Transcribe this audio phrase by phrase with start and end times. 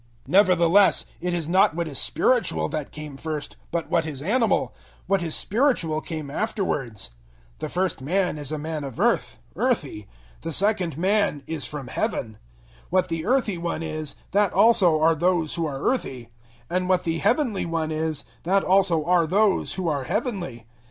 [0.23, 4.73] 015:046 Nevertheless, it is not what is spiritual that came first, but what is animal;
[5.05, 7.09] what is spiritual came afterwards.
[7.57, 10.07] 015:047 The first man is a man of earth, earthy;
[10.41, 12.39] the second man is from Heaven.
[12.85, 16.29] 015:048 What the earthy one is, that also are those who are earthy;
[16.67, 20.65] and what the heavenly One is, that also are those who are heavenly.